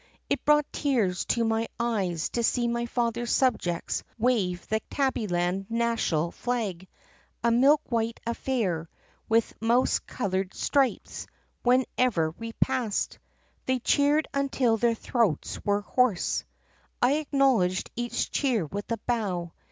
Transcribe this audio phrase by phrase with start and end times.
[0.31, 6.31] It brought tears to my eyes to see my father's subjects wave the Tabbyland national
[6.31, 6.87] flag—
[7.43, 8.89] a milk white affair,
[9.29, 11.27] with mouse colored stripes—
[11.61, 13.19] wherever we passed.
[13.67, 16.45] They cheered until their throats were hoarse.
[16.99, 19.53] "I acknowledged each cheer with a bow.